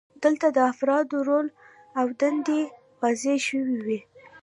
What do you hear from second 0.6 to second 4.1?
افرادو رول او دندې واضحې شوې وي.